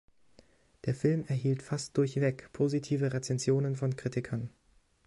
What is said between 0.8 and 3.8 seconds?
Der Film erhielt fast durchweg positive Rezensionen